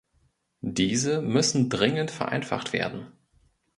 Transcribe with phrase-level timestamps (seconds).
[0.65, 3.11] Diese müssen dringend vereinfacht werden.